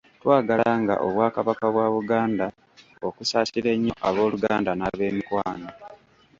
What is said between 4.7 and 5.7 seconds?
nab’emikwano.